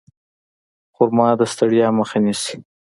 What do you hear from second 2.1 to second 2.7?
نیسي.